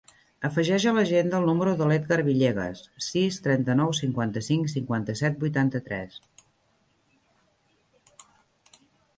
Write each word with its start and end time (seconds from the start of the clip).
Afegeix 0.47 0.85
a 0.91 0.93
l'agenda 0.93 1.41
el 1.41 1.43
número 1.49 1.73
de 1.81 1.89
l'Edgar 1.91 2.17
Villegas: 2.29 2.81
sis, 3.07 3.37
trenta-nou, 3.49 3.93
cinquanta-cinc, 3.99 4.73
cinquanta-set, 4.73 5.39
vuitanta-tres. 5.45 6.19